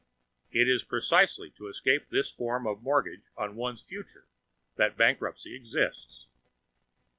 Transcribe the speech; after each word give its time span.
It 0.51 0.67
is 0.67 0.83
precisely 0.83 1.51
to 1.51 1.67
escape 1.67 2.09
this 2.09 2.31
form 2.31 2.65
of 2.65 2.81
mortgage 2.81 3.25
on 3.37 3.55
one's 3.55 3.83
future 3.83 4.25
that 4.75 4.97
bankruptcy 4.97 5.55
exists. 5.55 6.25